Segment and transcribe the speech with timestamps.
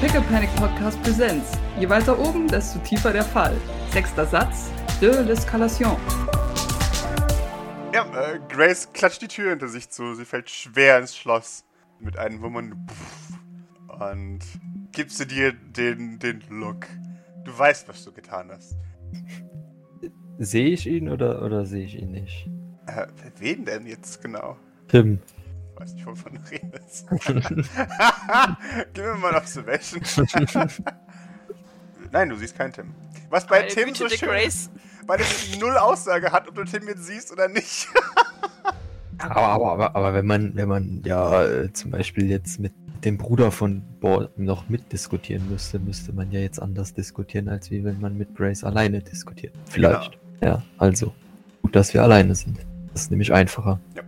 [0.00, 1.52] Pickle Panic Podcast Presents.
[1.78, 3.56] Je weiter oben, desto tiefer der Fall.
[3.90, 4.70] Sechster Satz.
[5.00, 5.96] De l'Escalation.
[7.92, 10.14] Ja, äh, Grace klatscht die Tür hinter sich zu.
[10.14, 11.64] Sie fällt schwer ins Schloss.
[12.00, 12.86] Mit einem Wummern.
[13.88, 14.40] Und
[14.92, 16.86] gibst du dir den, den Look.
[17.44, 18.76] Du weißt, was du getan hast.
[20.38, 22.50] Sehe ich ihn oder, oder sehe ich ihn nicht?
[22.86, 23.06] Äh,
[23.38, 24.56] wen denn jetzt genau?
[24.88, 25.20] Tim.
[25.74, 27.06] Ich weiß nicht, wovon du redest.
[28.94, 30.00] Gib mir mal Observation.
[32.12, 32.94] Nein, du siehst keinen Tim.
[33.28, 34.70] Was bei Meine Tim Güte, so schön Grace.
[35.06, 37.88] weil es null Aussage hat, ob du Tim jetzt siehst oder nicht.
[39.18, 42.72] Aber, aber, aber, aber wenn man, wenn man ja äh, zum Beispiel jetzt mit
[43.04, 47.84] dem Bruder von Bo noch mitdiskutieren müsste, müsste man ja jetzt anders diskutieren, als wie
[47.84, 49.54] wenn man mit Grace alleine diskutiert.
[49.66, 50.18] Vielleicht.
[50.42, 51.14] Ja, also.
[51.62, 52.58] Gut, dass wir alleine sind.
[52.92, 53.78] Das ist nämlich einfacher.
[53.94, 54.02] Ja.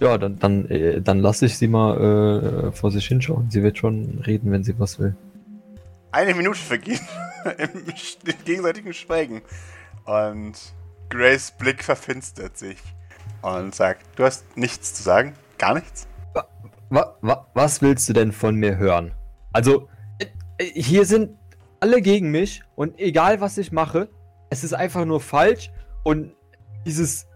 [0.00, 3.50] Ja, dann, dann, äh, dann lasse ich sie mal äh, vor sich hinschauen.
[3.50, 5.16] Sie wird schon reden, wenn sie was will.
[6.12, 7.00] Eine Minute vergeht
[7.58, 9.42] im gegenseitigen Schweigen.
[10.04, 10.54] Und
[11.08, 12.78] Grace Blick verfinstert sich
[13.42, 15.34] und sagt, du hast nichts zu sagen?
[15.58, 16.06] Gar nichts?
[16.88, 19.12] Wa wa was willst du denn von mir hören?
[19.52, 20.26] Also, äh,
[20.58, 21.36] äh, hier sind
[21.80, 24.08] alle gegen mich und egal was ich mache,
[24.50, 25.70] es ist einfach nur falsch
[26.04, 26.32] und
[26.84, 27.26] dieses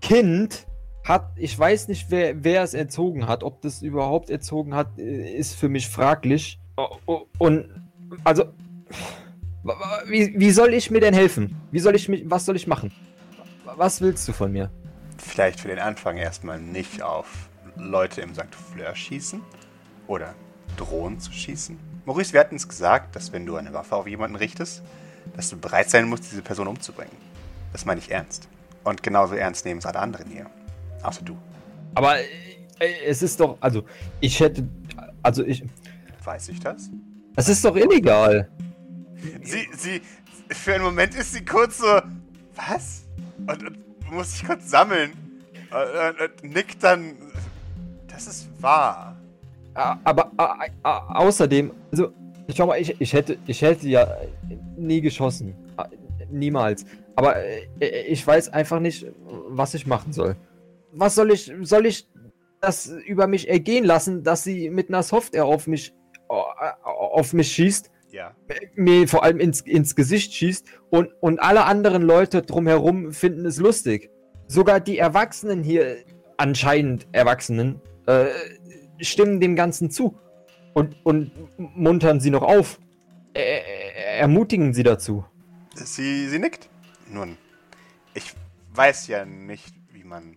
[0.00, 0.66] Kind
[1.04, 5.36] hat, ich weiß nicht, wer, wer es erzogen hat, ob das überhaupt erzogen hat, äh,
[5.36, 6.58] ist für mich fraglich.
[6.76, 7.68] O- o- Und,
[8.24, 8.44] also,
[10.06, 11.56] wie, wie soll ich mir denn helfen?
[11.70, 12.92] Wie soll ich mich, was soll ich machen?
[13.76, 14.70] Was willst du von mir?
[15.18, 18.54] Vielleicht für den Anfang erstmal nicht auf Leute im St.
[18.72, 19.40] Fleur schießen
[20.06, 20.34] oder
[20.76, 21.78] drohen zu schießen.
[22.04, 24.82] Maurice, wir hatten es gesagt, dass wenn du eine Waffe auf jemanden richtest,
[25.36, 27.16] dass du bereit sein musst, diese Person umzubringen.
[27.72, 28.48] Das meine ich ernst.
[28.84, 30.46] Und genauso ernst nehmen es alle anderen hier.
[31.04, 31.36] Außer du.
[31.94, 32.24] Aber äh,
[33.06, 33.84] es ist doch, also,
[34.20, 34.66] ich hätte,
[35.22, 35.62] also ich,
[36.24, 36.90] Weiß ich das?
[37.36, 38.48] es ist doch illegal.
[39.42, 40.00] Sie, sie,
[40.50, 42.00] für einen Moment ist sie kurz so,
[42.56, 43.04] was?
[43.46, 43.78] Und, und
[44.10, 45.12] muss sich kurz sammeln.
[45.70, 47.12] Und, und, und nickt dann,
[48.08, 49.16] das ist wahr.
[49.74, 52.12] Aber a- a- außerdem, also,
[52.54, 54.06] schau mal, ich, ich, hätte, ich hätte ja
[54.76, 55.54] nie geschossen.
[56.30, 56.84] Niemals.
[57.16, 59.06] Aber äh, ich weiß einfach nicht,
[59.48, 60.36] was ich machen soll.
[60.94, 62.08] Was soll ich, soll ich
[62.60, 65.94] das über mich ergehen lassen, dass sie mit einer Software auf mich,
[66.28, 67.90] auf mich schießt?
[68.10, 68.32] Ja.
[68.76, 73.58] mir vor allem ins, ins Gesicht schießt und, und alle anderen Leute drumherum finden es
[73.58, 74.08] lustig.
[74.46, 75.96] Sogar die Erwachsenen hier,
[76.36, 78.26] anscheinend Erwachsenen, äh,
[79.00, 80.16] stimmen dem Ganzen zu
[80.74, 82.78] und, und muntern sie noch auf.
[83.32, 83.60] Äh,
[84.18, 85.24] ermutigen sie dazu.
[85.74, 86.70] Sie, sie nickt.
[87.10, 87.36] Nun,
[88.14, 88.32] ich
[88.74, 90.36] weiß ja nicht, wie man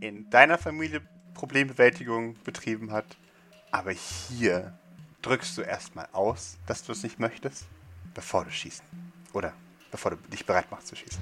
[0.00, 1.00] in deiner Familie
[1.34, 3.16] Problembewältigung betrieben hat,
[3.70, 4.72] aber hier
[5.22, 7.66] drückst du erstmal aus, dass du es nicht möchtest,
[8.14, 8.82] bevor du schießt.
[9.32, 9.52] Oder
[9.90, 11.20] bevor du dich bereit machst zu schießen.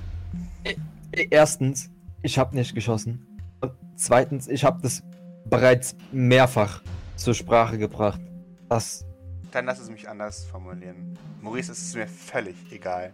[1.12, 1.90] Erstens,
[2.22, 3.26] ich habe nicht geschossen.
[3.60, 5.02] Und zweitens, ich habe das
[5.46, 6.82] bereits mehrfach
[7.16, 8.20] zur Sprache gebracht.
[8.68, 9.04] Das
[9.52, 11.18] Dann lass es mich anders formulieren.
[11.40, 13.12] Maurice, es ist mir völlig egal,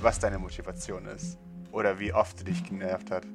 [0.00, 1.38] was deine Motivation ist
[1.72, 3.26] oder wie oft du dich genervt hat.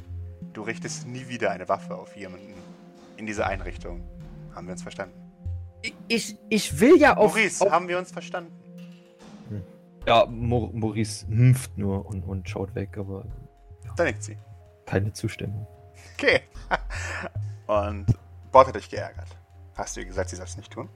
[0.55, 2.53] Du richtest nie wieder eine Waffe auf jemanden
[3.17, 4.01] in dieser Einrichtung.
[4.55, 5.13] Haben wir uns verstanden?
[6.07, 8.51] ich, ich will ja auf, Maurice, auf haben wir uns verstanden?
[10.07, 13.25] Ja, Mo Maurice hümpft nur und, und schaut weg, aber
[13.97, 14.38] Da nickt sie.
[14.85, 15.67] keine Zustimmung.
[16.17, 16.41] Okay.
[17.67, 18.05] Und
[18.51, 19.27] Bord hat dich geärgert.
[19.75, 20.87] Hast du ihr gesagt, sie soll es nicht tun?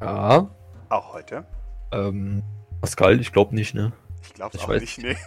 [0.00, 0.48] Ja.
[0.88, 1.44] Auch heute?
[1.90, 2.42] Ähm,
[2.80, 3.92] Pascal, ich glaube nicht, ne?
[4.22, 4.80] Ich glaube Ich auch weiß.
[4.80, 5.16] nicht, nee.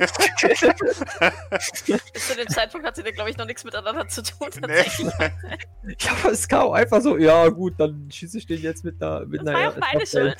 [2.14, 4.50] Bis zu dem Zeitpunkt hat sie, glaube ich, noch nichts miteinander zu tun.
[4.56, 4.62] nee.
[4.62, 5.14] tatsächlich.
[6.00, 9.24] Ja, aber es kam einfach so, ja gut, dann schieße ich den jetzt mit einer...
[9.28, 10.36] Mit Das war ja auch meine Schuld.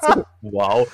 [0.00, 0.88] so, wow.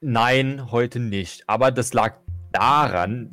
[0.00, 1.48] Nein, heute nicht.
[1.48, 2.16] Aber das lag
[2.50, 3.30] daran,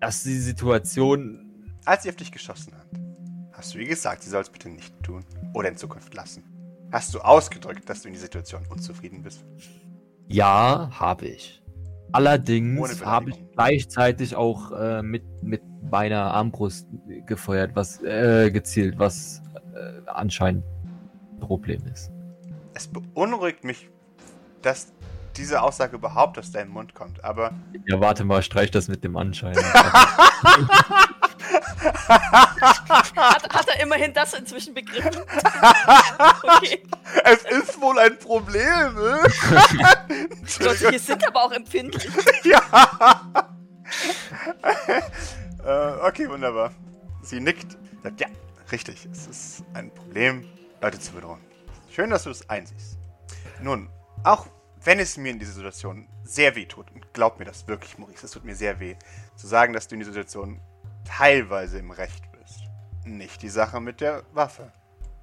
[0.00, 1.74] dass die Situation...
[1.84, 2.88] Als sie auf dich geschossen hat,
[3.52, 5.22] hast du ihr gesagt, sie soll es bitte nicht tun
[5.52, 6.42] oder in Zukunft lassen.
[6.90, 9.44] Hast du ausgedrückt, dass du in die Situation unzufrieden bist?
[10.28, 11.62] Ja, habe ich.
[12.12, 16.86] Allerdings habe ich gleichzeitig auch äh, mit, mit meiner Armbrust
[17.26, 19.42] gefeuert, was äh, gezielt, was
[19.74, 20.64] äh, anscheinend
[21.34, 22.10] ein Problem ist.
[22.74, 23.88] Es beunruhigt mich,
[24.62, 24.92] dass
[25.36, 27.52] diese Aussage überhaupt aus deinem Mund kommt, aber
[27.86, 29.62] Ja, warte mal, streich das mit dem anscheinend.
[32.08, 35.22] Hat, hat er immerhin das inzwischen begriffen?
[36.42, 36.82] okay.
[37.24, 39.20] es ist wohl ein Problem, ne?
[40.60, 42.10] Leute hier sind aber auch empfindlich.
[42.44, 43.42] ja.
[45.64, 46.72] äh, okay, wunderbar.
[47.22, 48.28] Sie nickt, sagt, ja,
[48.72, 50.44] Richtig, es ist ein Problem,
[50.80, 51.40] Leute zu bedrohen.
[51.88, 52.98] Schön, dass du es einsiehst.
[53.62, 53.88] Nun,
[54.24, 54.48] auch
[54.82, 58.26] wenn es mir in dieser Situation sehr weh tut, und glaub mir das wirklich, Maurice,
[58.26, 58.96] es tut mir sehr weh,
[59.36, 60.60] zu sagen, dass du in dieser Situation
[61.06, 62.60] teilweise im Recht bist.
[63.04, 64.70] Nicht die Sache mit der Waffe.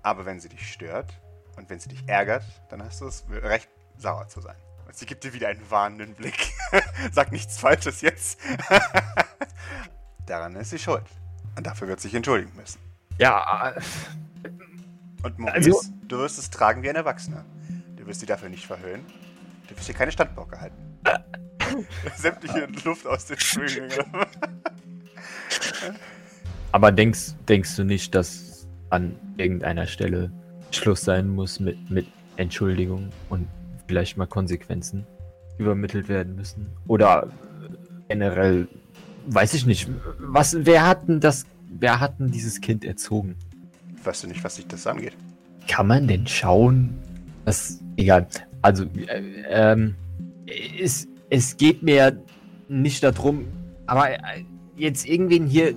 [0.02, 1.14] Aber wenn sie dich stört
[1.56, 4.56] und wenn sie dich ärgert, dann hast du das Recht, sauer zu sein.
[4.86, 6.52] Und sie gibt dir wieder einen warnenden Blick.
[7.12, 8.40] Sag nichts Falsches jetzt.
[10.26, 11.04] Daran ist sie schuld.
[11.56, 12.80] Und dafür wird sie sich entschuldigen müssen.
[13.18, 13.74] Ja,
[15.24, 17.46] Und Maurice, Also- du wirst es tragen wie ein Erwachsener.
[17.96, 19.06] Du wirst sie dafür nicht verhöhnen.
[19.68, 21.00] Du wirst hier keine Standbauke halten.
[22.18, 23.92] Sämtliche Luft aus den Flügeln.
[26.72, 30.32] Aber denkst, denkst du nicht, dass an irgendeiner Stelle
[30.72, 33.48] Schluss sein muss mit, mit Entschuldigung und
[33.88, 35.06] vielleicht mal Konsequenzen
[35.58, 36.68] übermittelt werden müssen?
[36.88, 37.30] Oder
[38.08, 38.68] generell,
[39.28, 39.88] weiß ich nicht,
[40.20, 43.36] was, wer hat denn das, wer hat denn dieses Kind erzogen?
[44.06, 45.14] weißt du nicht, was sich das angeht?
[45.68, 46.94] Kann man denn schauen?
[47.46, 48.28] Das, egal.
[48.62, 49.96] Also, äh, ähm,
[50.80, 52.22] es, es geht mir
[52.68, 53.46] nicht darum,
[53.86, 54.44] aber äh,
[54.84, 55.76] jetzt irgendwen hier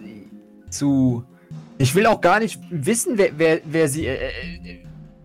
[0.69, 1.25] zu.
[1.79, 4.31] Ich will auch gar nicht wissen, wer, wer, wer sie äh,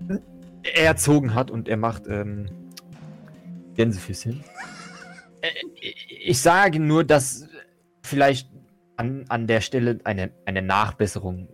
[0.09, 2.47] äh, erzogen hat und er macht ähm,
[3.75, 4.43] Gänsefüßchen.
[5.41, 5.49] Äh,
[6.23, 7.47] ich sage nur, dass
[8.03, 8.49] vielleicht
[8.97, 11.47] an, an der Stelle eine, eine Nachbesserung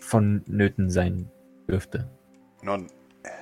[0.00, 1.30] vonnöten sein
[1.68, 2.08] dürfte.
[2.62, 2.86] Nun,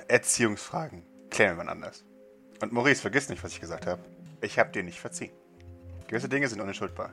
[0.09, 2.05] Erziehungsfragen klären wir anders.
[2.61, 4.03] Und Maurice, vergiss nicht, was ich gesagt habe.
[4.41, 5.31] Ich habe dir nicht verziehen.
[6.09, 7.13] Gewisse Dinge sind unentschuldbar.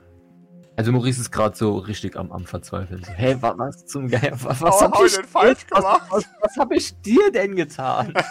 [0.77, 3.03] Also Maurice ist gerade so richtig am, am Verzweifeln.
[3.03, 4.37] So, hey, wa- was zum Geier?
[4.43, 6.07] Was, Oh, was hab hab ich denn falsch was, gemacht?
[6.11, 8.13] Was, was habe ich dir denn getan?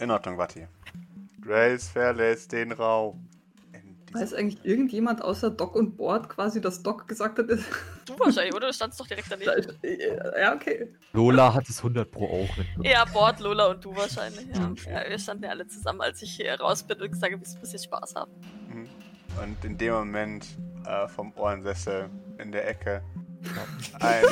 [0.00, 0.66] In Ordnung, Watti.
[1.40, 3.28] Grace verlässt den Raum.
[4.12, 7.64] Weiß eigentlich irgendjemand außer Doc und Board quasi, dass Doc gesagt hat, ist,
[8.04, 8.66] Du wahrscheinlich, oder?
[8.66, 9.78] Du standst doch direkt da daneben.
[10.38, 10.92] ja, okay.
[11.14, 12.48] Lola hat es 100 pro auch.
[12.84, 14.46] Ja, Bord, Lola und du wahrscheinlich.
[14.54, 14.70] Ja.
[15.02, 17.38] Ja, wir standen ja alle zusammen, als ich hier raus bin und gesagt habe, wir
[17.38, 18.32] müssen ein bisschen Spaß haben.
[19.40, 20.46] Und in dem Moment
[20.86, 23.02] äh, vom Ohrensessel in der Ecke
[24.00, 24.24] ein.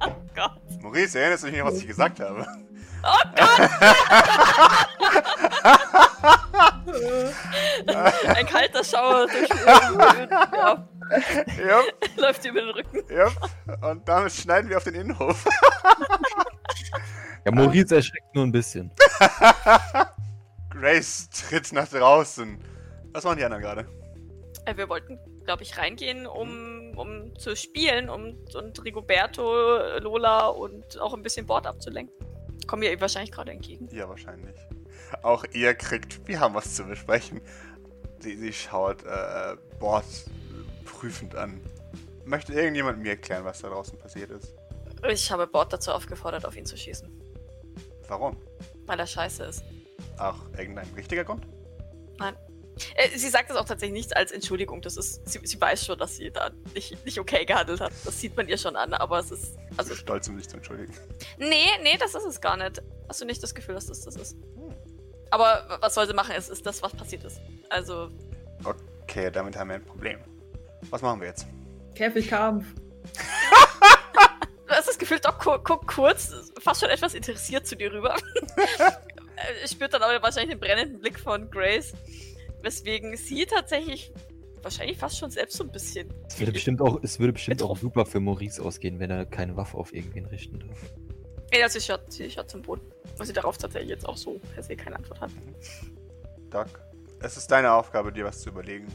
[0.00, 0.60] Oh Gott.
[0.80, 2.46] Maurice, erinnerst du dich noch, was ich gesagt habe?
[8.26, 10.86] Ein kalter Schauer durch, ja,
[11.66, 11.82] ja,
[12.16, 13.02] läuft über den Rücken.
[13.10, 13.28] ja.
[13.88, 15.44] Und damit schneiden wir auf den Innenhof.
[17.44, 18.92] Ja, Maurice erschreckt nur ein bisschen.
[20.80, 22.58] Grace tritt nach draußen.
[23.12, 23.86] Was machen die anderen gerade?
[24.64, 30.98] Äh, Wir wollten, glaube ich, reingehen, um, um zu spielen um, und Rigoberto, Lola und
[31.00, 32.14] auch ein bisschen Bord abzulenken.
[32.66, 33.88] Kommen ihr wahrscheinlich gerade entgegen.
[33.92, 34.56] Ja, wahrscheinlich.
[35.22, 37.40] Auch ihr kriegt, wir haben was zu besprechen.
[38.20, 40.04] Sie, sie schaut äh, Bord
[40.84, 41.60] prüfend an.
[42.24, 44.54] Möchte irgendjemand mir erklären, was da draußen passiert ist?
[45.10, 47.08] Ich habe Bord dazu aufgefordert, auf ihn zu schießen,
[48.08, 48.36] Warum?
[48.86, 49.64] weil er scheiße ist.
[50.20, 51.46] Auch irgendein richtiger Grund?
[52.18, 52.36] Nein.
[52.94, 54.80] Äh, sie sagt das auch tatsächlich nicht als Entschuldigung.
[54.80, 57.92] Das ist, sie, sie weiß schon, dass sie da nicht, nicht okay gehandelt hat.
[58.04, 59.56] Das sieht man ihr schon an, aber es ist.
[59.76, 60.92] Also stolz, um sich zu entschuldigen.
[61.38, 62.80] nee, nee, das ist es gar nicht.
[63.08, 64.36] Hast du nicht das Gefühl, dass das das ist?
[65.30, 66.34] Aber w- was soll sie machen?
[66.36, 67.40] Es ist das, was passiert ist.
[67.68, 68.10] Also,
[69.04, 70.20] Okay, damit haben wir ein Problem.
[70.90, 71.46] Was machen wir jetzt?
[71.94, 72.64] Käfigkampf.
[74.66, 78.16] du hast das Gefühl, Doc gu guckt kurz, fast schon etwas interessiert zu dir rüber.
[79.40, 81.92] Äh, Spürt dann aber wahrscheinlich den brennenden Blick von Grace.
[82.62, 84.12] Weswegen sie tatsächlich
[84.62, 86.12] wahrscheinlich fast schon selbst so ein bisschen.
[86.28, 89.56] Es würde bestimmt auch, es würde bestimmt auch super für Maurice ausgehen, wenn er keine
[89.56, 90.78] Waffe auf irgendwen richten darf.
[91.52, 92.82] Ja, sie schaut, sie schaut zum Boden.
[93.16, 95.30] Was sie darauf tatsächlich jetzt auch so per se keine Antwort hat.
[96.50, 96.80] Doc,
[97.20, 98.86] es ist deine Aufgabe, dir was zu überlegen.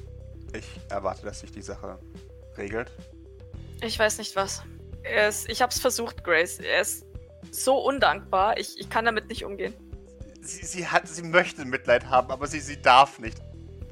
[0.54, 2.00] Ich erwarte, dass sich die Sache
[2.58, 2.92] regelt.
[3.82, 4.64] Ich weiß nicht was.
[5.04, 6.60] Er ist, ich hab's versucht, Grace.
[6.60, 7.06] Er ist
[7.52, 8.58] so undankbar.
[8.58, 9.74] Ich, ich kann damit nicht umgehen.
[10.46, 13.38] Sie, sie hat, sie möchte Mitleid haben, aber sie, sie darf nicht.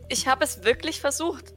[0.08, 1.54] Ich habe es wirklich versucht.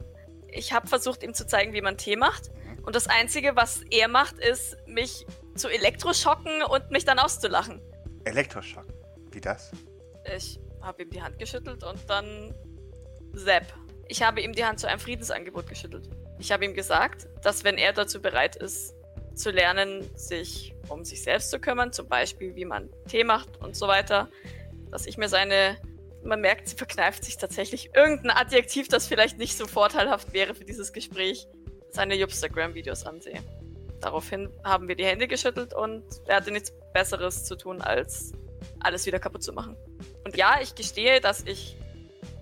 [0.47, 2.49] Ich habe versucht, ihm zu zeigen, wie man Tee macht.
[2.83, 7.81] Und das Einzige, was er macht, ist, mich zu elektroschocken und mich dann auszulachen.
[8.23, 8.85] Elektroschock.
[9.31, 9.71] Wie das?
[10.35, 12.55] Ich habe ihm die Hand geschüttelt und dann
[13.33, 13.71] Sepp.
[14.07, 16.09] Ich habe ihm die Hand zu einem Friedensangebot geschüttelt.
[16.39, 18.93] Ich habe ihm gesagt, dass wenn er dazu bereit ist,
[19.35, 23.75] zu lernen, sich um sich selbst zu kümmern, zum Beispiel wie man Tee macht und
[23.75, 24.29] so weiter,
[24.91, 25.77] dass ich mir seine,
[26.23, 30.65] man merkt, sie verkneift sich tatsächlich irgendein Adjektiv, das vielleicht nicht so vorteilhaft wäre für
[30.65, 31.47] dieses Gespräch,
[31.89, 33.39] seine Jupstagram-Videos ansehe.
[34.01, 38.33] Daraufhin haben wir die Hände geschüttelt und er hatte nichts Besseres zu tun, als
[38.79, 39.75] alles wieder kaputt zu machen.
[40.23, 41.77] Und ja, ich gestehe, dass ich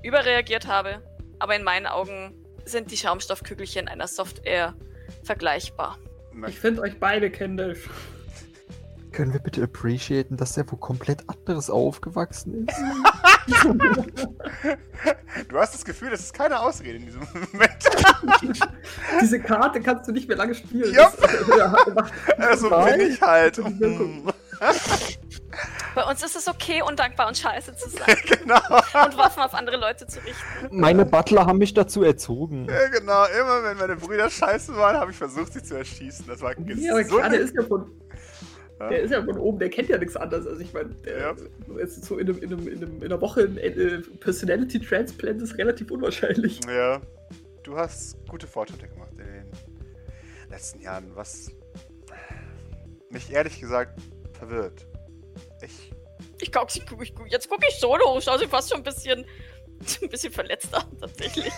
[0.03, 1.01] überreagiert habe,
[1.39, 4.75] aber in meinen Augen sind die Schaumstoffkügelchen einer Software
[5.23, 5.97] vergleichbar.
[6.47, 7.87] Ich finde euch beide kindisch.
[9.15, 12.77] Können wir bitte appreciaten, dass der wo komplett anderes aufgewachsen ist?
[15.49, 17.77] Du hast das Gefühl, das ist keine Ausrede in diesem Moment.
[19.21, 20.93] Diese Karte kannst du nicht mehr lange spielen.
[20.93, 21.15] Das,
[21.57, 22.97] ja, macht- Also Nein.
[22.97, 23.57] bin ich halt.
[23.57, 24.31] Wirkung.
[25.93, 28.55] Bei uns ist es okay, undankbar und scheiße zu sein genau.
[29.05, 30.67] und Waffen auf andere Leute zu richten.
[30.79, 32.67] Meine Butler haben mich dazu erzogen.
[32.67, 33.25] Ja, genau.
[33.25, 36.25] Immer wenn meine Brüder scheiße waren, habe ich versucht, sie zu erschießen.
[36.27, 37.91] Das war Ja, aber so der ist ja von,
[38.34, 38.34] Ja.
[38.79, 40.45] Der ist ja von oben, der kennt ja nichts anderes.
[40.47, 41.35] Also ich meine, der Ja.
[41.77, 45.41] ist so in, einem, in, einem, in, einem, in einer Woche ein äh, Personality Transplant
[45.41, 46.59] ist relativ unwahrscheinlich.
[46.67, 47.01] Ja.
[47.63, 49.51] Du hast gute Fortschritte gemacht in den
[50.49, 51.49] letzten Jahren, was
[53.09, 53.99] mich ehrlich gesagt
[54.33, 54.85] verwirrt.
[55.63, 55.91] Ich.
[56.41, 58.83] Ich guck, ich guck, ich guck, jetzt gucke ich solo, schau sie fast schon ein
[58.83, 59.25] bisschen,
[60.01, 61.51] ein bisschen verletzt an, tatsächlich.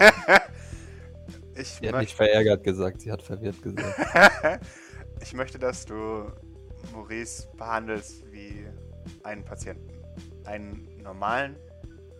[1.55, 3.97] Ich, Sie hat nicht verärgert gesagt, sie hat verwirrt gesagt.
[5.21, 6.31] ich möchte, dass du
[6.93, 8.67] Maurice behandelst wie
[9.23, 9.89] einen Patienten.
[10.45, 11.57] Einen normalen,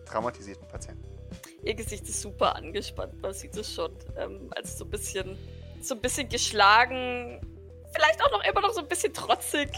[0.04, 1.04] traumatisierten Patienten.
[1.62, 3.92] Ihr Gesicht ist super angespannt, man sieht es schon.
[4.16, 5.36] Ähm, also so ein bisschen,
[5.80, 7.40] so ein bisschen geschlagen,
[7.92, 9.70] vielleicht auch noch immer noch so ein bisschen trotzig.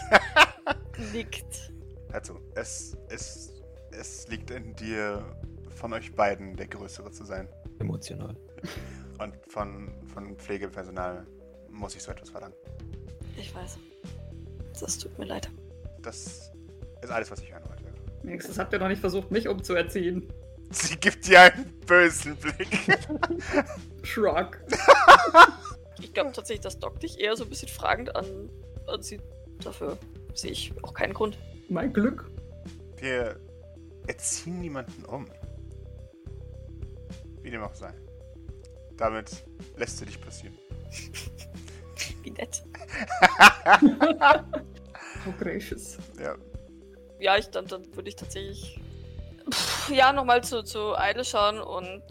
[1.13, 1.71] Nickt.
[2.13, 3.61] Also, es, es,
[3.91, 5.23] es liegt in dir,
[5.75, 7.47] von euch beiden der Größere zu sein.
[7.79, 8.35] Emotional.
[9.19, 11.25] Und von, von Pflegepersonal
[11.69, 12.55] muss ich so etwas verlangen.
[13.37, 13.77] Ich weiß.
[14.79, 15.49] Das tut mir leid.
[16.01, 16.51] Das
[17.01, 17.83] ist alles, was ich hören wollte.
[18.23, 20.31] Wenigstens habt ihr noch nicht versucht, mich umzuerziehen.
[20.71, 22.97] Sie gibt dir einen bösen Blick.
[24.03, 24.57] Shrug.
[25.99, 28.49] Ich glaube tatsächlich, das dockt dich eher so ein bisschen fragend an,
[28.87, 29.21] ansieht.
[29.63, 29.97] Dafür
[30.33, 31.37] sehe ich auch keinen Grund.
[31.67, 32.29] Mein Glück.
[32.97, 33.39] Wir
[34.07, 35.27] erziehen niemanden um.
[37.41, 37.93] Wie dem auch sei.
[38.97, 39.43] Damit
[39.77, 40.57] lässt du dich passieren.
[42.23, 42.63] Wie nett.
[45.39, 45.97] Gracious.
[46.19, 46.35] Ja.
[47.19, 48.79] Ja, ich, dann, dann würde ich tatsächlich.
[49.49, 52.03] Pff, ja, nochmal zu, zu Eile schauen und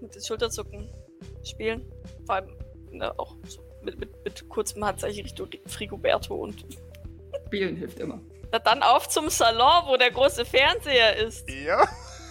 [0.00, 0.90] mit den Schulterzucken
[1.44, 1.90] spielen.
[2.26, 2.56] Vor allem
[2.90, 6.64] ne, auch so mit, mit, mit kurzem Handzeichen Richtung Frigoberto und
[7.46, 8.20] Spielen hilft immer.
[8.52, 11.48] na, dann auf zum Salon, wo der große Fernseher ist.
[11.50, 11.86] Ja.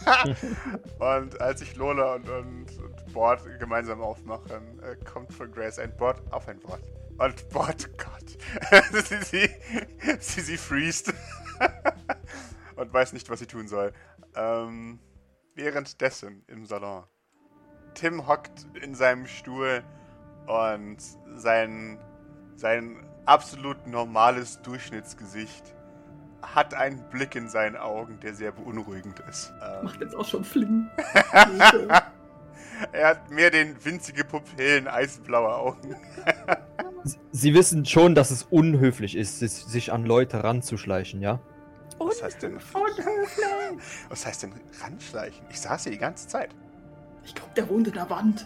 [1.22, 5.96] und als ich Lola und, und, und Bord gemeinsam aufmachen, äh, kommt von Grace ein
[5.98, 6.82] Bord auf ein Bord.
[7.17, 8.38] Und Bord, Gott.
[9.07, 9.50] sie, sie,
[10.19, 11.13] sie, sie freest.
[12.75, 13.91] und weiß nicht, was sie tun soll.
[14.36, 15.00] Ähm,
[15.55, 17.03] währenddessen im Salon.
[17.95, 19.83] Tim hockt in seinem Stuhl
[20.45, 20.97] und
[21.36, 22.00] sein,
[22.55, 25.75] sein absolut normales Durchschnittsgesicht
[26.41, 29.51] hat einen Blick in seinen Augen, der sehr beunruhigend ist.
[29.62, 30.89] Ähm, Macht jetzt auch schon Fling.
[32.91, 35.95] er hat mehr den winzige Pupillen, eisblaue Augen.
[37.31, 41.39] Sie wissen schon, dass es unhöflich ist, sich- an Leute ranzuschleichen, ja?
[42.00, 42.53] Was heißt denn?
[42.55, 43.46] Unhöflich.
[44.10, 45.46] Was heißt denn ranschleichen?
[45.50, 46.50] Ich saß hier die ganze Zeit.
[47.24, 48.46] Ich glaube, der wohnt in der Wand.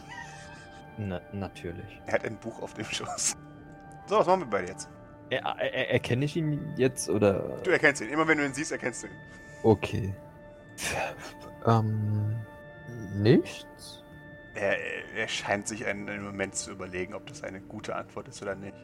[0.97, 2.01] Na, natürlich.
[2.05, 3.35] Er hat ein Buch auf dem Schoß.
[4.07, 4.89] So, was machen wir bei dir jetzt?
[5.29, 7.57] Er, er, erkenne ich ihn jetzt oder?
[7.63, 8.09] Du erkennst ihn.
[8.09, 9.13] Immer wenn du ihn siehst, erkennst du ihn.
[9.63, 10.13] Okay.
[11.65, 12.35] Ähm.
[13.15, 14.00] Nichts?
[14.53, 14.77] Er,
[15.15, 18.55] er scheint sich einen, einen Moment zu überlegen, ob das eine gute Antwort ist oder
[18.55, 18.75] nicht.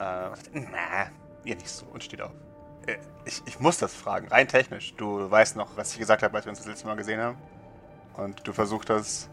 [0.00, 1.06] Äh, na,
[1.44, 2.32] ihr nicht so und steht auf.
[2.86, 4.94] Äh, ich, ich muss das fragen, rein technisch.
[4.96, 7.38] Du weißt noch, was ich gesagt habe, als wir uns das letzte Mal gesehen haben.
[8.16, 9.30] Und du versucht hast,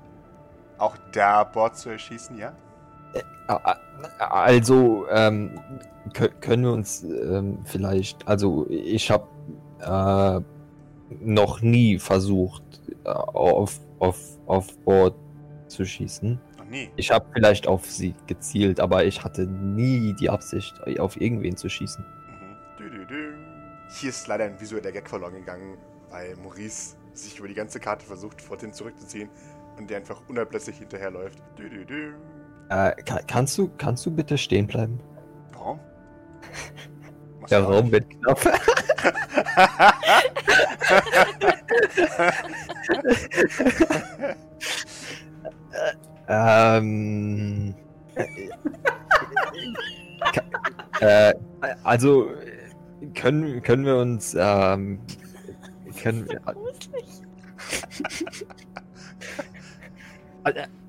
[0.78, 2.54] auch da Bord zu erschießen, ja?
[3.48, 3.76] Ah,
[4.20, 5.60] Also, ähm,
[6.14, 9.28] kö- können wir uns ähm, vielleicht, also ich habe
[9.80, 10.42] äh,
[11.20, 12.64] noch nie versucht,
[13.04, 15.16] äh, auf, auf, auf Bord
[15.72, 16.40] zu schießen.
[16.58, 16.90] Noch nie.
[16.96, 21.70] Ich habe vielleicht auf sie gezielt, aber ich hatte nie die Absicht, auf irgendwen zu
[21.70, 22.06] schießen.
[22.80, 23.36] Mhm.
[23.90, 25.78] Hier ist leider ein visueller Gag verloren gegangen,
[26.10, 29.30] weil Maurice sich über die ganze Karte versucht, vor den zurückzuziehen
[29.78, 31.40] und der einfach unablässig hinterherläuft.
[32.70, 35.00] Äh, ka kannst du, kannst du bitte stehen bleiben?
[35.54, 35.80] Warum?
[37.50, 38.40] Der Raum wird knapp.
[46.32, 47.76] Ähm.
[50.34, 51.34] Ka- äh,
[51.84, 52.28] also
[53.16, 55.00] können, können wir uns ähm,
[56.02, 56.40] können wir,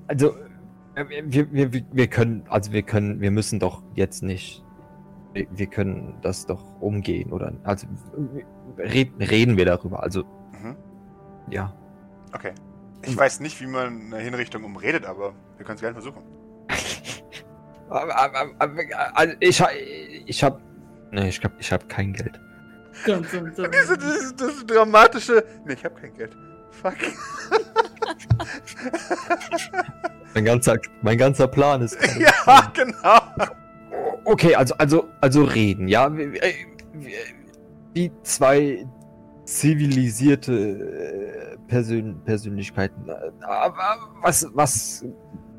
[0.09, 0.31] also
[0.95, 4.63] äh, wir, wir, wir- können also wir können wir müssen doch jetzt nicht
[5.33, 7.87] wir, wir können das doch umgehen oder also
[8.79, 10.77] reden, reden wir darüber also Mhm.
[11.51, 11.73] ja
[12.35, 12.53] Okay.
[13.05, 16.23] Ich weiß nicht, wie man eine Hinrichtung umredet, aber wir können es gerne versuchen.
[19.15, 19.63] Also ich,
[20.27, 20.63] ich hab.
[21.11, 22.41] Nee, ich glaube, ich habe kein Geld.
[23.05, 23.69] Dun, dun, dun.
[23.73, 25.45] Diese, dieses, das dramatische.
[25.67, 26.35] Nee, ich hab kein Geld.
[26.71, 26.95] Fuck.
[30.35, 31.99] Mein ganzer, mein ganzer Plan ist.
[32.19, 33.21] ja, genau.
[34.25, 36.11] Okay, also, also, also reden, ja.
[36.17, 36.41] Wie, wie-
[37.93, 38.87] wie zwei
[39.45, 43.09] zivilisierte äh, Persön Persönlichkeiten.
[43.41, 43.75] Aber
[44.21, 45.05] was, was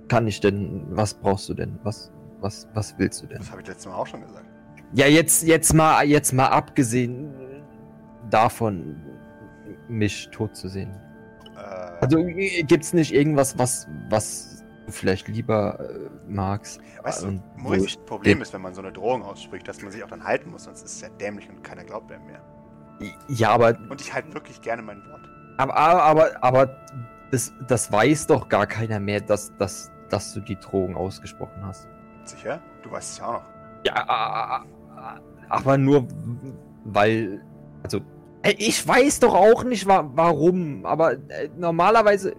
[0.08, 0.86] kann ich denn?
[0.92, 1.80] Was brauchst du denn?
[1.84, 3.40] Was, was, was willst du denn?
[3.40, 4.46] Das habe ich letztes Mal auch schon gesagt.
[4.94, 7.34] Ja, jetzt, jetzt mal, jetzt mal abgesehen
[8.30, 8.96] davon,
[9.88, 10.92] mich tot zu sehen.
[11.56, 11.60] Äh,
[12.02, 12.24] Also
[12.68, 16.80] gibt's nicht irgendwas, was, was du vielleicht lieber äh, magst?
[17.02, 20.04] weißt du, Maurice, das Problem ist, wenn man so eine Drohung ausspricht, dass man sich
[20.04, 22.42] auch dann halten muss, sonst ist es ja dämlich und keiner glaubt einem mehr.
[23.28, 25.22] Ja, aber, Und ich halte wirklich gerne mein Wort.
[25.58, 26.78] aber, aber, aber
[27.32, 31.88] das, das weiß doch gar keiner mehr, dass, dass, dass du die Drohung ausgesprochen hast.
[32.26, 32.62] Sicher?
[32.84, 33.44] Du weißt es ja auch noch.
[33.86, 34.64] Ja,
[35.50, 36.08] aber nur
[36.86, 37.44] weil,
[37.84, 38.00] also,
[38.58, 42.34] ich weiß doch auch nicht wa warum, aber äh, normalerweise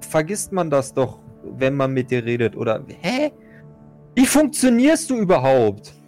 [0.00, 2.82] vergisst man das doch, wenn man mit dir redet, oder?
[3.00, 3.32] Hä?
[4.14, 5.92] Wie funktionierst du überhaupt?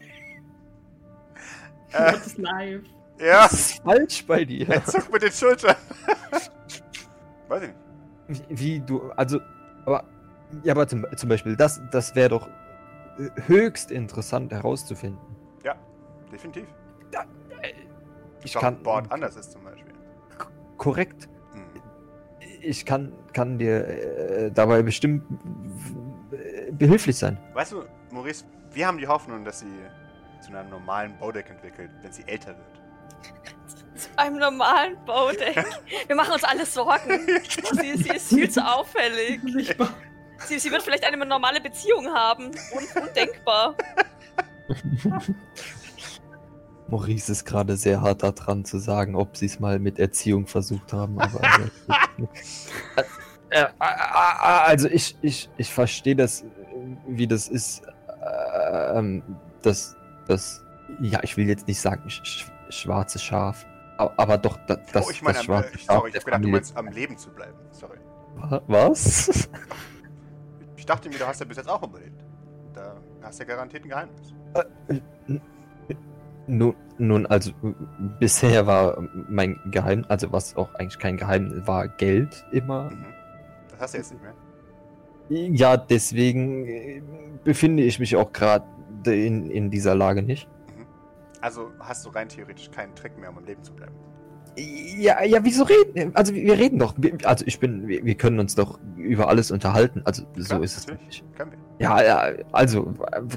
[1.92, 2.82] Äh, What is life?
[3.20, 4.68] Ja, Was ist falsch bei dir?
[4.68, 5.76] er zuckt mit den Schultern.
[7.48, 7.68] Weiß ich
[8.28, 8.44] nicht.
[8.48, 9.40] Wie, wie du, also,
[9.86, 10.04] aber,
[10.62, 12.48] ja, aber zum, zum Beispiel, das, das wäre doch
[13.46, 15.20] höchst interessant herauszufinden.
[16.32, 16.66] Definitiv.
[18.44, 19.92] Ich Doch, kann, Bord anders ist zum Beispiel.
[20.76, 21.82] korrekt, Hm.
[22.60, 25.24] ich kann, kann dir äh, dabei bestimmt
[26.30, 27.36] äh, behilflich sein.
[27.54, 27.82] Weißt du,
[28.12, 29.66] Maurice, wir haben die Hoffnung, dass sie
[30.40, 32.77] zu einem normalen Baudeck entwickelt, wenn sie älter wird.
[33.96, 35.64] Zu einem normalen Baudeck.
[36.06, 37.26] Wir machen uns alle Sorgen.
[37.72, 39.40] Sie, sie ist viel zu auffällig.
[40.46, 42.52] Sie, sie wird vielleicht eine normale Beziehung haben.
[42.72, 43.74] Un undenkbar.
[46.88, 50.92] Maurice ist gerade sehr hart daran zu sagen, ob sie es mal mit Erziehung versucht
[50.92, 51.40] haben, aber.
[52.96, 53.02] äh,
[53.50, 56.44] äh, äh, also ich, ich, ich verstehe das,
[57.06, 57.82] wie das ist.
[58.22, 59.22] Äh, ähm,
[59.62, 60.62] das, das.
[61.00, 63.66] Ja, ich will jetzt nicht sagen sch schwarze Schaf.
[63.96, 66.44] Aber, doch, da, das, oh, ich meine, das am- schwarze äh, Schaf sorry, ich gedacht,
[66.44, 67.56] du meinst, am Leben zu bleiben.
[67.72, 67.98] Sorry.
[68.36, 69.48] Wa- Was?
[70.76, 72.24] Ich dachte mir, du hast ja bis jetzt auch überlebt.
[72.74, 74.34] Da hast du ja garantiert ein Geheimnis.
[76.46, 77.74] Nun, nun, also äh,
[78.20, 82.90] bisher war mein Geheim, also was auch eigentlich kein Geheimnis war, Geld immer.
[82.90, 83.04] Mhm.
[83.72, 84.34] Das hast du jetzt nicht mehr.
[85.54, 87.02] Ja, deswegen äh,
[87.44, 88.64] befinde ich mich auch gerade
[89.04, 90.48] in, in dieser Lage nicht.
[91.40, 93.94] Also hast du rein theoretisch keinen Trick mehr, um am Leben zu bleiben.
[94.56, 96.14] Ja, ja, wieso reden?
[96.16, 96.94] Also wir reden doch.
[97.24, 100.02] Also ich bin, wir, können uns doch über alles unterhalten.
[100.04, 101.24] Also so Klar, ist es nicht.
[101.36, 101.58] Können wir.
[101.78, 102.92] Ja, ja, also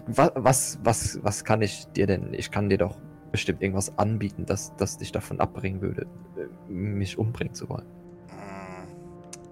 [0.08, 2.34] was, was, was, kann ich dir denn?
[2.34, 2.98] Ich kann dir doch
[3.32, 7.86] bestimmt irgendwas anbieten, das, das dich davon abbringen würde, äh, mich umbringen zu wollen.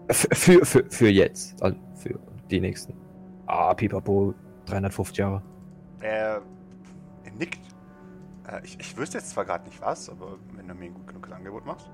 [0.08, 2.96] F für, für, für jetzt, also für die nächsten.
[3.46, 4.34] Ah, pipapo,
[4.66, 5.44] 350 Jahre.
[6.02, 6.59] Nickt.
[8.50, 11.08] Äh, ich, ich wüsste jetzt zwar gerade nicht was, aber wenn du mir ein gut
[11.08, 11.90] genuges Angebot machst.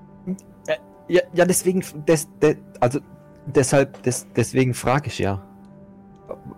[1.08, 3.00] Ja, ja, deswegen, des, de, also
[3.46, 5.42] deshalb, des, deswegen frage ich ja.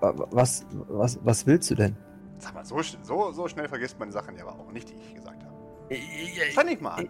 [0.01, 1.97] Was, was, was willst du denn?
[2.39, 5.15] Sag mal, so, so, so schnell vergisst man Sachen ja aber auch nicht, die ich
[5.15, 5.55] gesagt habe.
[5.91, 7.09] Also Fang ich mal an.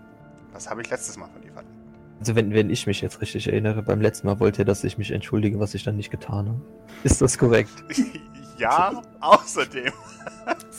[0.52, 1.74] Was habe ich letztes Mal von dir verlangt?
[2.20, 5.12] wenn, wenn ich mich jetzt richtig erinnere, beim letzten Mal wollte er, dass ich mich
[5.12, 6.60] entschuldige, was ich dann nicht getan habe.
[7.04, 7.70] Ist das korrekt?
[8.58, 9.92] ja, außerdem.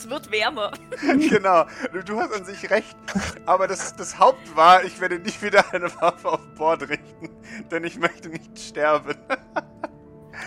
[0.00, 0.70] Es wird wärmer.
[1.28, 1.66] genau.
[1.92, 2.96] Du, du hast an sich recht.
[3.44, 7.28] Aber das, das Haupt war, ich werde nicht wieder eine Waffe auf Bord richten,
[7.70, 9.14] denn ich möchte nicht sterben.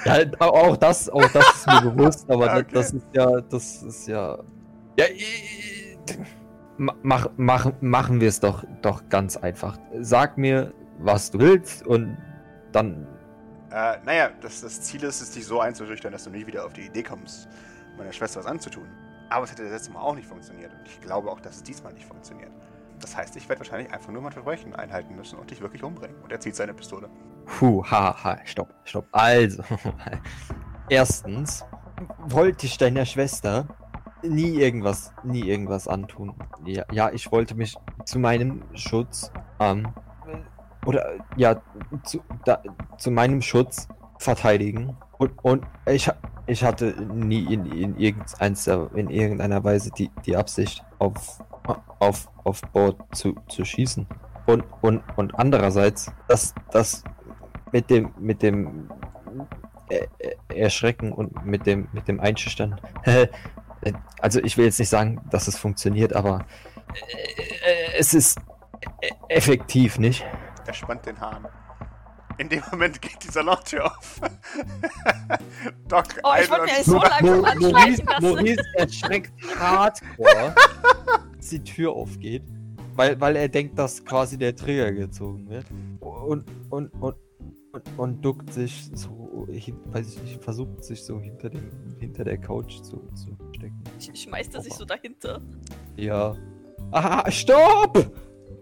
[0.05, 2.65] Ja, auch das, auch das ist mir bewusst, aber Okay.
[2.73, 4.39] das ist ja, das ist ja.
[4.97, 6.17] Ja, ich-
[6.77, 9.77] ma- mach, mach, machen wir es doch, doch ganz einfach.
[10.01, 12.17] Sag mir, was du willst und
[12.71, 13.07] dann.
[13.71, 16.73] Äh, naja, das, das Ziel ist es, dich so einzuschüchtern, dass du nie wieder auf
[16.73, 17.47] die Idee kommst,
[17.95, 18.87] meiner Schwester was anzutun.
[19.33, 20.71] Aber es hätte das letzte Mal auch nicht funktioniert.
[20.71, 22.51] Und ich glaube auch, dass es diesmal nicht funktioniert.
[22.99, 26.15] Das heißt, ich werde wahrscheinlich einfach nur mein Verbrechen einhalten müssen und dich wirklich umbringen.
[26.21, 27.09] Und er zieht seine Pistole.
[27.47, 29.07] Puh, ha, ha, stopp, stopp.
[29.11, 29.63] Also,
[30.89, 31.65] erstens
[32.19, 33.67] wollte ich deiner Schwester
[34.21, 36.35] nie irgendwas, nie irgendwas antun.
[36.65, 39.87] Ja, ja ich wollte mich zu meinem Schutz, ähm,
[40.85, 41.59] oder ja,
[42.03, 42.61] zu, da,
[42.99, 43.87] zu meinem Schutz
[44.19, 44.95] verteidigen.
[45.23, 46.09] Und, und ich,
[46.47, 51.41] ich hatte nie in, in, irgendeiner, in irgendeiner Weise die, die Absicht, auf,
[51.99, 54.05] auf, auf Bord zu, zu schießen.
[54.45, 57.05] Und, und, und andererseits, das, das
[57.71, 58.89] mit dem, mit dem
[59.89, 62.81] äh, äh, Erschrecken und mit dem, mit dem Einschüchtern.
[64.19, 66.45] also ich will jetzt nicht sagen, dass es funktioniert, aber
[66.93, 68.41] äh, es ist
[69.29, 70.25] effektiv, nicht?
[70.67, 71.47] Er spannt den Hahn.
[72.43, 74.19] In dem Moment geht die Salontür auf.
[75.87, 78.21] Doc, Oh, ich wollte mir so langsam Mo- anschleichen Maurice, lassen.
[78.25, 80.55] Maurice erschreckt hardcore,
[81.37, 82.43] als die Tür aufgeht,
[82.95, 85.65] weil, weil er denkt, dass quasi der Trigger gezogen wird.
[86.01, 87.15] Und, und, und,
[87.71, 92.25] und, und duckt sich so, hin, weiß ich nicht, versucht sich so hinter, dem, hinter
[92.25, 93.81] der Couch zu, zu stecken.
[94.01, 95.39] Sch- Schmeißt er sich so dahinter.
[95.95, 96.35] Ja.
[96.91, 98.11] Ah, stopp!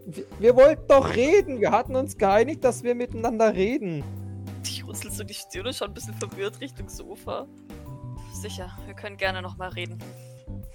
[0.06, 1.62] Wir, wir wollten doch reden.
[1.62, 4.04] Wir hatten uns geeinigt, dass wir miteinander reden.
[4.66, 7.48] Ich runzel so die Stirn schau ein bisschen verwirrt Richtung Sofa.
[8.42, 10.00] Sicher, wir können gerne nochmal reden.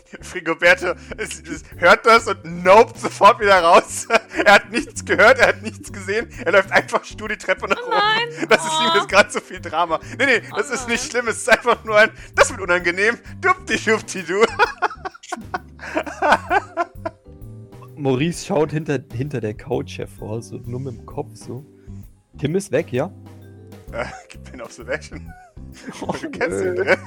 [0.21, 4.07] Frigoberto es, es hört das und nope sofort wieder raus.
[4.45, 6.29] er hat nichts gehört, er hat nichts gesehen.
[6.45, 7.97] Er läuft einfach stur die Treppe nach Oh oben.
[7.97, 8.49] nein!
[8.49, 8.97] Das ist ihm Oh.
[8.99, 9.99] jetzt gerade zu viel Drama.
[10.19, 11.27] Nee, nee, das Oh ist nicht schlimm.
[11.29, 12.11] Es ist einfach nur ein.
[12.37, 13.19] Das wird unangenehm.
[13.41, 14.41] Dupti, dupti, du.
[18.07, 21.67] Maurice schaut hinter, hinter der Couch hervor, so nur mit dem Kopf so.
[22.39, 23.11] Tim ist weg, ja?
[23.91, 25.33] Äh, gib mir eine Observation.
[26.01, 26.99] Oh, Du kennst ihn drin.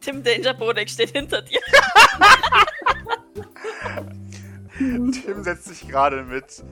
[0.00, 1.60] Tim Danger Bonek steht hinter dir.
[4.78, 6.64] Tim setzt sich gerade mit,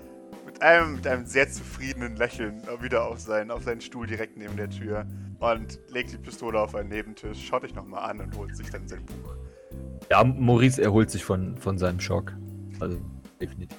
[0.47, 4.57] mit, einem, mit einem sehr zufriedenen Lächeln wieder auf seinen, auf seinen Stuhl direkt neben
[4.57, 5.07] der Tür
[5.41, 8.88] und legt die Pistole auf einen Nebentisch, schaut dich nochmal an und holt sich dann
[8.88, 9.38] sein Buch.
[10.11, 12.37] Ja, Maurice erholt sich von, von seinem Schock.
[12.81, 12.99] Also,
[13.40, 13.77] definitiv.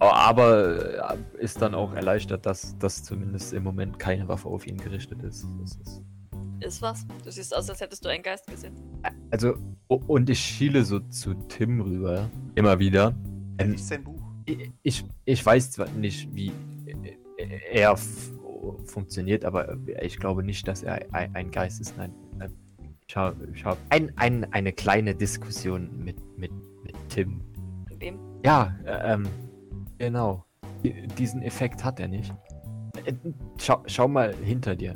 [0.00, 4.66] Aber, aber äh, ist dann auch erleichtert, dass, dass zumindest im Moment keine Waffe auf
[4.66, 5.46] ihn gerichtet ist.
[5.60, 6.02] Das ist
[6.60, 7.06] Ist was?
[7.24, 8.74] Du siehst aus, als hättest du einen Geist gesehen.
[9.30, 9.54] also,
[9.86, 12.28] und ich schiele so zu Tim rüber.
[12.56, 13.14] Immer wieder.
[13.58, 14.20] Er Ähm, liest sein Buch.
[14.82, 16.50] ich, ich, weiß zwar nicht, wie
[16.86, 17.96] äh, er
[18.86, 21.96] funktioniert, aber ich glaube nicht, dass er ein, ein Geist ist.
[21.96, 22.12] Nein.
[23.12, 26.50] Ich habe ich hab ein, ein, eine kleine Diskussion mit, mit,
[26.82, 27.42] mit Tim.
[27.90, 28.18] Mit wem?
[28.42, 29.28] Ja, äh, ähm,
[29.98, 30.46] genau.
[30.82, 32.32] Die- Diesen Effekt hat er nicht.
[33.04, 33.12] Äh,
[33.58, 34.94] Schau, schau mal hinter dir.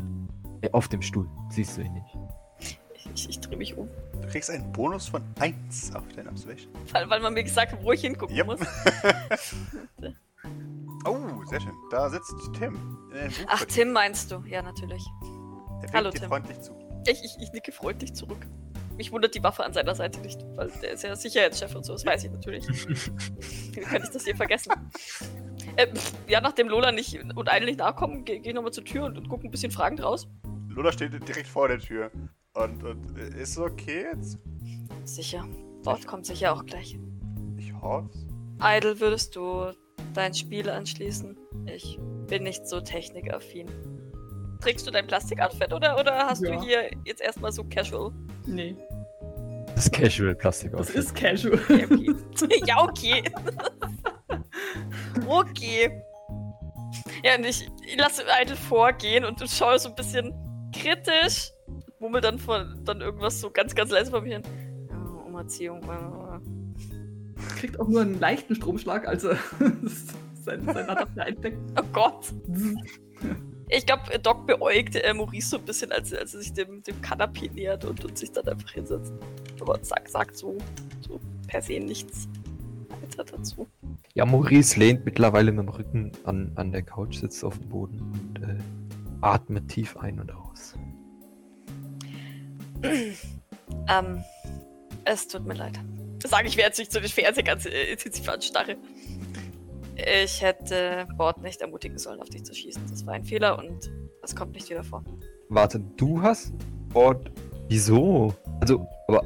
[0.62, 1.28] Äh, Auf dem Stuhl.
[1.50, 2.16] Siehst du ihn nicht.
[2.58, 2.78] Ich,
[3.14, 3.86] ich, ich drehe mich um.
[4.22, 6.72] Du kriegst einen Bonus von 1 auf deine Observation.
[6.94, 8.46] Weil, weil man mir gesagt hat, wo ich hingucken Yep.
[8.46, 8.60] muss.
[11.04, 11.72] Oh, sehr schön.
[11.90, 12.96] Da sitzt Tim.
[13.46, 13.64] Ach.
[13.66, 14.42] Tim meinst du?
[14.46, 15.04] Ja, natürlich.
[15.20, 16.28] Er winkt Hallo, dir Tim.
[16.28, 16.72] freundlich zu.
[17.06, 18.46] Ich, ich, ich nicke freundlich zurück.
[18.96, 21.92] Mich wundert die Waffe an seiner Seite nicht, weil der ist ja Sicherheitschef und so,
[21.92, 22.66] das weiß ich natürlich.
[22.66, 24.72] Wie kann ich das hier vergessen?
[25.76, 25.88] Äh,
[26.26, 29.18] ja, nachdem Lola nicht und Eidel nicht nachkommen, gehe geh ich nochmal zur Tür und,
[29.18, 30.26] und gucke ein bisschen fragend raus.
[30.68, 32.10] Lola steht direkt vor der Tür.
[32.54, 34.38] Und, und äh, ist es okay jetzt?
[35.04, 35.46] Sicher.
[35.84, 36.98] Dort kommt sicher auch gleich.
[37.58, 38.08] Ich hoffe.
[38.60, 39.72] Idle, würdest du
[40.14, 41.36] dein Spiel anschließen?
[41.66, 43.68] Ich bin nicht so technikaffin.
[44.60, 46.56] Trägst du dein Plastikoutfit oder, oder hast Ja.
[46.56, 48.10] du hier jetzt erstmal so casual?
[48.46, 48.74] Nee,
[49.74, 51.58] Das Casual Plastik das ist casual.
[51.68, 52.62] Ja, okay.
[52.66, 53.22] ja, okay.
[55.26, 55.90] okay.
[57.24, 60.32] Ja, und ich, ich lasse Idle vorgehen und schaue so ein bisschen
[60.74, 61.50] kritisch.
[61.98, 64.42] Mummel dann, von, dann irgendwas so ganz, ganz leise vor mir hin.
[64.90, 65.82] Ja, Umerziehung.
[65.82, 69.36] äh, Kriegt auch nur einen leichten Stromschlag, als er
[70.44, 71.58] sein, sein Adapter einsteckt.
[71.78, 72.32] Oh Gott.
[73.68, 77.00] Ich glaube, Doc beäugt äh, Maurice so ein bisschen, als, als er sich dem, dem
[77.00, 79.12] Kanapee nähert und, und sich dann einfach hinsetzt.
[79.60, 80.56] Aber sagt, sagt so,
[81.00, 82.28] so per se nichts
[82.88, 83.66] weiter dazu.
[84.14, 88.00] Ja, Maurice lehnt mittlerweile mit dem Rücken an, an der Couch, sitzt auf dem Boden
[88.00, 88.58] und äh,
[89.20, 90.74] atmet tief ein und aus.
[93.88, 94.24] Ähm,
[95.04, 95.78] es tut mir leid.
[96.24, 98.76] Sage ich, während ich zu den Fernseh ganz äh, intensiv anstarre.
[99.96, 102.82] Ich hätte Bord nicht ermutigen sollen, auf dich zu schießen.
[102.90, 105.02] Das war ein Fehler und das kommt nicht wieder vor.
[105.48, 106.52] Warte, du hast
[106.94, 107.30] Ort.
[107.68, 108.34] Wieso?
[108.60, 109.22] Also, aber.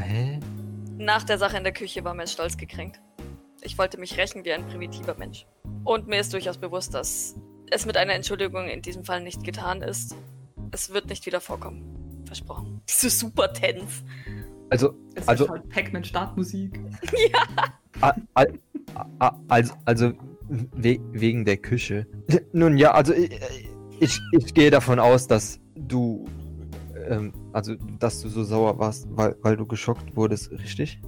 [0.00, 0.40] Hä?
[0.96, 3.00] Nach der Sache in der Küche war mein Stolz gekränkt.
[3.62, 5.46] Ich wollte mich rächen wie ein primitiver Mensch.
[5.84, 7.34] Und mir ist durchaus bewusst, dass
[7.70, 10.14] es mit einer Entschuldigung in diesem Fall nicht getan ist.
[10.70, 12.22] Es wird nicht wieder vorkommen.
[12.26, 12.80] Versprochen.
[12.88, 14.02] Diese super Tense.
[14.70, 16.80] Also, Es Also- ist halt Pac-Man-Startmusik.
[18.00, 18.44] a, a, a,
[19.48, 20.12] also, also
[20.48, 22.06] we, wegen der Küche.
[22.52, 23.30] Nun ja, also ich,
[24.00, 26.26] ich, ich gehe davon aus, dass du.
[27.08, 31.00] Ähm, also, dass du so sauer warst, weil, weil du geschockt wurdest, richtig?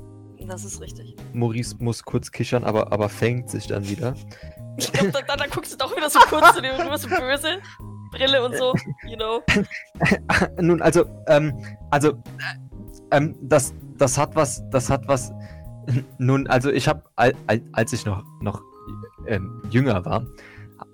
[0.46, 1.16] Das ist richtig.
[1.32, 4.14] Maurice muss kurz kichern, aber, aber fängt sich dann wieder.
[4.76, 7.08] Ich glaub, dann, dann, dann guckst du doch wieder so kurz zu dir rüber, so
[7.08, 7.58] böse.
[8.12, 8.74] Brille und so,
[9.06, 9.42] you know.
[10.60, 11.52] Nun, also, ähm,
[11.90, 12.16] also, äh,
[13.10, 15.32] ähm, das, das hat was, das hat was.
[16.18, 18.62] Nun, also ich habe, al, al, als ich noch, noch
[19.26, 20.26] ähm, jünger war,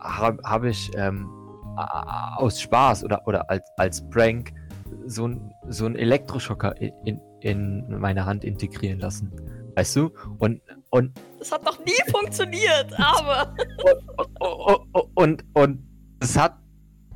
[0.01, 1.29] habe hab ich ähm,
[2.37, 4.53] aus Spaß oder, oder als, als Prank
[5.07, 9.33] so ein so ein Elektroschocker in, in, in meine Hand integrieren lassen.
[9.75, 10.11] Weißt du?
[10.39, 13.55] Und, und Das hat noch nie funktioniert, aber.
[14.41, 14.79] Oh,
[15.15, 15.83] und und
[16.21, 16.59] es hat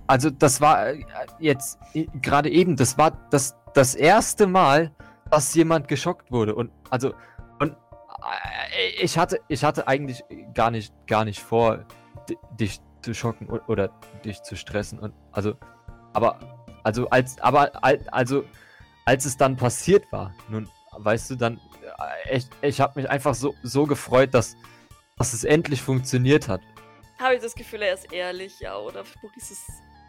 [0.07, 1.05] also das war äh,
[1.39, 4.93] jetzt äh, gerade eben das war das das erste Mal
[5.31, 7.15] dass jemand geschockt wurde und also und
[9.01, 10.23] ich hatte ich hatte eigentlich
[10.55, 11.85] gar nicht gar nicht vor
[12.29, 13.89] di- dich zu schocken o- oder
[14.25, 15.55] dich zu stressen und also
[16.12, 16.39] aber
[16.85, 18.45] also als aber al- also
[19.05, 21.61] als es dann passiert war nun weißt du dann
[22.29, 24.57] äh, ich, ich habe mich einfach so so gefreut dass
[25.19, 26.61] dass es endlich funktioniert hat
[27.19, 29.67] Habe ich das Gefühl, er ist ehrlich, ja, oder Spooky ist es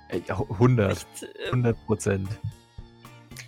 [0.10, 1.08] Ey, ja, 100, nicht.
[1.23, 2.30] Ähm, 100 Prozent.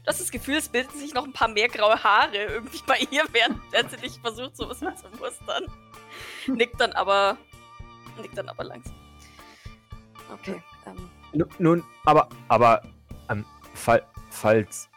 [0.09, 2.97] Du hast das Gefühl, es bilden sich noch ein paar mehr graue Haare irgendwie bei
[3.11, 4.85] ihr, während sie dich versucht, sowas zu
[5.19, 5.65] mustern.
[6.47, 7.37] Nickt dann aber.
[8.19, 8.95] Nickt dann aber langsam.
[10.33, 10.63] Okay.
[10.87, 12.81] Ähm, Nu- Nun, aber, aber,
[13.29, 13.45] ähm,
[13.75, 14.89] fall, falls,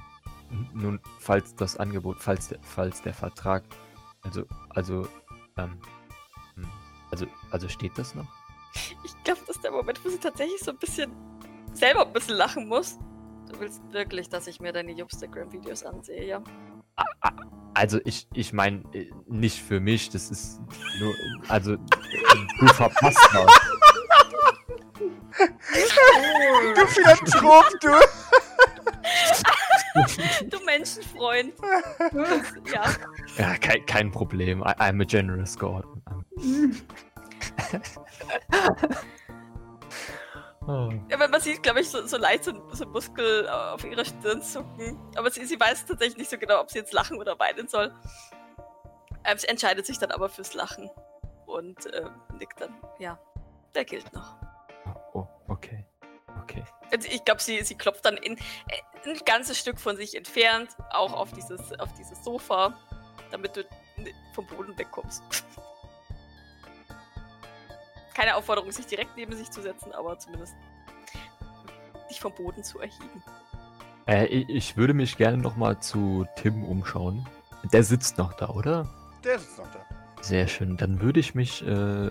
[0.73, 3.65] nun, falls das Angebot, falls der, falls der Vertrag,
[4.23, 5.07] also, also,
[5.59, 5.79] ähm,
[6.55, 6.67] hm,
[7.11, 8.27] also, also steht das noch?
[9.05, 11.13] ich glaube, das ist der Moment, wo sie tatsächlich so ein bisschen
[11.75, 12.97] selber ein bisschen lachen muss.
[13.53, 16.43] Du willst wirklich, dass ich mir deine Jobstagram-Videos ansehe, ja?
[17.75, 18.83] Also, ich, ich meine,
[19.27, 20.61] nicht für mich, das ist
[20.99, 21.15] nur,
[21.49, 21.79] also, äh,
[22.61, 23.61] du verpasst was.
[26.75, 27.91] Du Philanthrop, du!
[30.49, 31.53] Du Menschenfreund.
[31.99, 32.85] Das, ja.
[33.37, 34.63] Ja, kein, kein Problem.
[34.63, 35.85] I, I'm a generous God.
[40.67, 40.91] oh.
[41.09, 44.43] Ja, weil man sieht, glaube ich, so, so leicht so, so Muskel auf ihrer Stirn
[44.43, 44.99] zucken.
[45.17, 47.95] Aber sie, sie weiß tatsächlich nicht so genau, ob sie jetzt lachen oder weinen soll.
[49.25, 50.91] Ähm, sie entscheidet sich dann aber fürs Lachen.
[51.47, 52.75] Und ähm, nickt dann.
[52.99, 53.19] Ja,
[53.75, 54.37] der gilt noch.
[55.13, 55.85] oh, okay.
[56.43, 56.65] Okay.
[56.91, 58.41] Also ich glaube, sie, sie klopft dann in, äh,
[59.05, 62.77] ein ganzes Stück von sich entfernt, auch auf dieses, auf dieses Sofa,
[63.31, 63.65] damit du
[64.35, 65.23] vom Boden wegkommst.
[68.15, 70.55] Keine Aufforderung, sich direkt neben sich zu setzen, aber zumindest
[72.11, 73.23] dich vom Boden zu erheben.
[74.07, 77.27] Äh, ich, würde mich gerne noch mal zu Tim umschauen.
[77.73, 78.89] Der sitzt noch da, oder?
[79.25, 79.85] Der sitzt noch da.
[80.21, 80.77] Sehr schön.
[80.77, 82.11] Dann würde ich mich äh,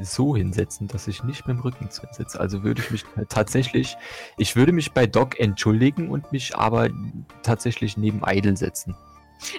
[0.00, 2.40] so hinsetzen, dass ich nicht mit dem Rücken zu sitze.
[2.40, 3.96] Also würde ich mich tatsächlich,
[4.38, 6.88] ich würde mich bei Doc entschuldigen und mich aber
[7.42, 8.96] tatsächlich neben Idle setzen.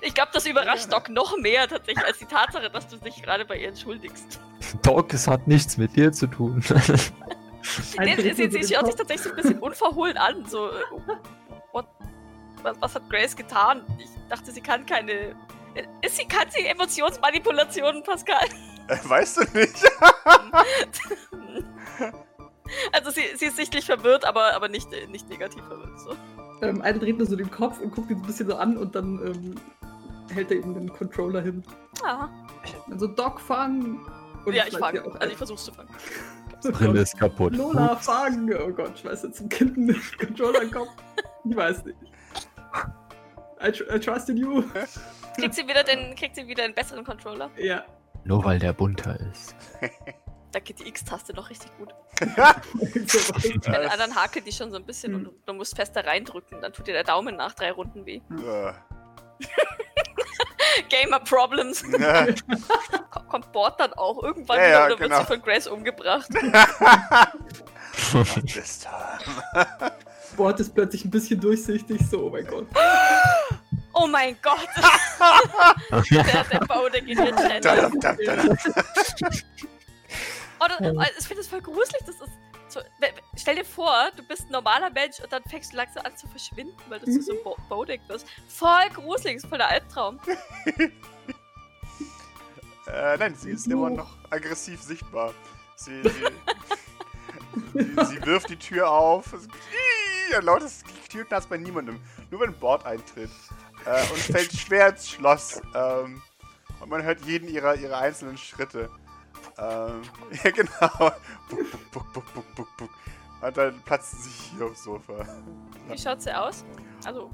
[0.01, 0.91] Ich glaube, das überrascht.
[0.91, 4.39] Doc noch mehr tatsächlich als die Tatsache, dass du dich gerade bei ihr entschuldigst.
[4.81, 6.63] Doc, es hat nichts mit dir zu tun.
[7.97, 10.45] Nee, sie, schaut sich tatsächlich so ein bisschen unverhohlen an.
[10.45, 10.81] So, äh,
[11.71, 11.85] what,
[12.61, 13.83] was, was hat Grace getan?
[13.99, 15.11] Ich dachte, sie kann keine.
[15.73, 18.45] äh, Ist sie, kann sie Emotionsmanipulationen, Pascal?
[18.89, 19.81] Äh, weißt du nicht?
[22.91, 25.99] also sie, sie ist sichtlich verwirrt, aber, aber nicht, äh, nicht negativ verwirrt.
[26.01, 26.17] So.
[26.61, 28.77] Ähm, eine dreht nur so den Kopf und guckt ihn so ein bisschen so an
[28.77, 29.55] und dann ähm,
[30.33, 31.63] hält er ihm den Controller hin.
[32.03, 32.27] Ah.
[32.91, 33.99] Also Doc fangen.
[34.45, 35.01] Und Ja, ich fange.
[35.19, 35.89] Also ich versuch's zu fangen.
[36.71, 37.55] Brille ist kaputt.
[37.55, 38.53] Lola, fangen!
[38.57, 40.89] Oh Gott, schmeißt jetzt zum Kind den Controller in den Kopf.
[41.43, 41.97] Ich weiß nicht.
[43.61, 44.63] I, tr I trust in you.
[45.37, 47.49] Kriegt sie wieder den, kriegt sie wieder einen besseren Controller?
[47.57, 47.83] Ja.
[48.23, 49.55] Nur weil der bunter ist.
[50.53, 51.93] Da geht die X-Taste noch richtig gut.
[52.19, 55.27] Bei den anderen hakelt die schon so ein bisschen Hm.
[55.27, 56.61] und du musst fester reindrücken.
[56.61, 58.21] Dann tut dir der Daumen nach drei Runden weh.
[58.31, 58.73] Äh,
[60.89, 61.83] Gamer Problems.
[63.11, 65.09] Ko- Kommt Bord dann auch irgendwann Ja, wieder ja, oder genau.
[65.17, 66.29] wird sie von Grace umgebracht?
[70.37, 72.67] Bord ist plötzlich ein bisschen durchsichtig, so, oh mein Gott.
[73.95, 74.67] Oh mein Gott!
[76.11, 77.03] der, der Bau, der.
[80.59, 81.99] Oh, das, oh, ich finde das voll gruselig.
[81.99, 82.31] Das ist
[82.73, 82.81] so,
[83.35, 86.27] stell dir vor, du bist ein normaler Mensch und dann fängst du langsam an zu
[86.27, 88.25] verschwinden, weil du zu so einem Bo Bodek wirst.
[88.49, 90.19] Voll gruselig, ist voll der Albtraum.
[92.85, 95.33] Äh, nein, sie ist immer noch aggressiv sichtbar.
[95.77, 96.09] Sie, sie,
[97.73, 99.31] sie, sie wirft die Tür auf.
[99.33, 99.47] Es-
[100.35, 101.99] Ein lautes Türknarz bei niemandem.
[102.29, 103.31] Nur wenn ein Bord eintritt.
[103.85, 105.61] Äh, und fällt schwer ins Schloss.
[105.73, 106.21] Ähm,
[106.81, 108.89] und man hört jeden ihrer, ihrer einzelnen Schritte.
[109.57, 110.01] Ähm,
[110.43, 111.11] ja, genau.
[111.49, 112.89] Buck, buck, buck, buck, buck, buck, buck.
[113.41, 115.25] Und dann platzt sie hier aufs Sofa.
[115.89, 116.63] Wie schaut sie aus?
[117.05, 117.29] Also,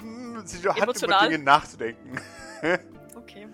[0.00, 1.28] Hm, Sie hat über Emotional?
[1.28, 2.20] Dinge nachzudenken.
[3.16, 3.48] okay.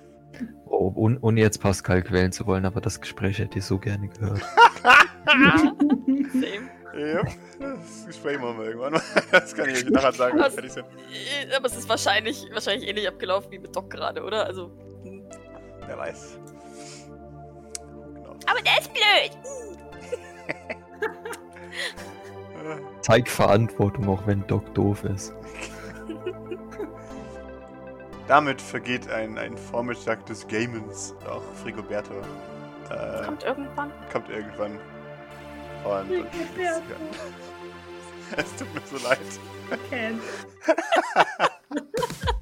[0.67, 4.09] Oh, ohne, ohne jetzt Pascal quälen zu wollen, aber das Gespräch hätte ich so gerne
[4.09, 4.41] gehört.
[5.27, 6.71] Same.
[6.97, 7.23] Ja,
[7.59, 9.01] das Gespräch machen wir irgendwann.
[9.31, 10.85] Das kann ich euch nachher sagen, wenn fertig sind.
[10.85, 14.47] Äh, Aber es ist wahrscheinlich, wahrscheinlich ähnlich abgelaufen wie mit Doc gerade, oder?
[14.47, 14.71] Also.
[15.87, 16.39] Wer weiß.
[18.47, 19.31] Aber der ist blöd!
[23.03, 25.35] Zeig Verantwortung, auch wenn Doc doof ist.
[28.27, 31.15] Damit vergeht ein, ein Vormittag des Gamens.
[31.29, 32.15] Auch Frigoberto
[32.91, 33.93] äh, Kommt irgendwann.
[34.11, 34.79] kommt irgendwann.
[35.85, 36.27] Und, und
[38.37, 39.19] es tut mir so leid.
[39.91, 40.19] Ken.